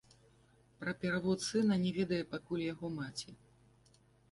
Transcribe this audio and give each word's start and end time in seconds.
Пра 0.79 0.93
перавод 1.03 1.45
сына 1.49 1.77
не 1.85 1.93
ведае 1.99 2.21
пакуль 2.33 2.65
яго 2.73 2.93
маці. 2.97 3.39